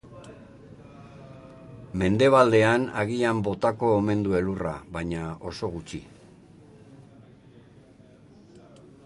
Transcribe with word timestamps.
Mendebaldean 2.01 2.87
agian 3.03 3.43
botako 3.49 3.91
omen 3.99 4.25
du 4.29 4.35
elurra, 4.41 4.73
baina 4.97 5.21
oso 5.53 5.71
gutxi. 5.75 6.01